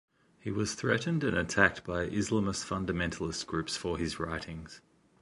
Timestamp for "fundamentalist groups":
2.67-3.77